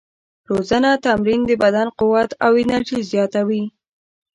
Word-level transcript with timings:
روزانه 0.49 0.91
تمرین 1.05 1.41
د 1.45 1.51
بدن 1.63 1.87
قوت 1.99 2.29
او 2.45 2.51
انرژي 2.63 2.99
زیاتوي. 3.11 3.63